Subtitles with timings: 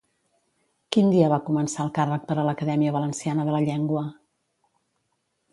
[0.95, 4.05] Quin dia va començar el càrrec per a l'Acadèmia Valenciana de la Llengua?